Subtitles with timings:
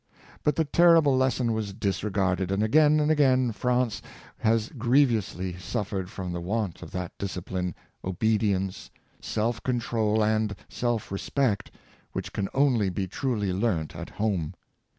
[0.43, 4.01] ''But the terrible lesson was disregarded, and again and again France
[4.39, 11.69] has grievously suffered from the want of that discipline, obedience, self control and self respect
[12.13, 14.55] which can only be truly learnt at home.